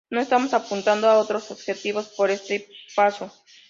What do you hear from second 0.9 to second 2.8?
a otros objetivos por este